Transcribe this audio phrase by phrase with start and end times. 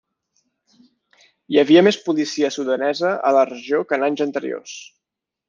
[1.53, 4.77] Hi havia més policia sudanesa a la regió que en anys anteriors.